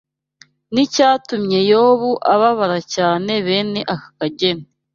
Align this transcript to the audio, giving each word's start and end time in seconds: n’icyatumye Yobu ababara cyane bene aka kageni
n’icyatumye 0.73 1.59
Yobu 1.71 2.11
ababara 2.33 2.79
cyane 2.95 3.31
bene 3.45 3.79
aka 3.93 4.09
kageni 4.17 4.65